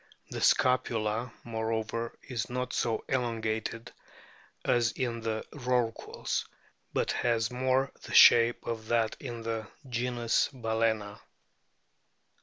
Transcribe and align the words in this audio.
The 0.31 0.41
scapula, 0.41 1.31
moreover, 1.43 2.17
is 2.23 2.49
not 2.49 2.73
so 2.73 3.05
elongated 3.07 3.91
as 4.65 4.93
in 4.93 5.21
the 5.21 5.45
Rorquals, 5.53 6.47
but 6.91 7.11
has 7.11 7.51
more 7.51 7.91
the 8.01 8.13
shape 8.15 8.65
of 8.65 8.87
that 8.87 9.15
in 9.19 9.43
the 9.43 9.67
genus 9.87 10.49
Balcena. 10.51 11.19